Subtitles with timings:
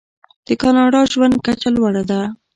[0.47, 2.21] د کاناډا ژوند کچه لوړه ده.